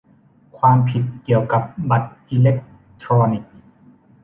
[0.57, 2.57] ความผิดเกี่ยวกับบัตรอิเล็ก
[3.03, 3.53] ทรอนิกส์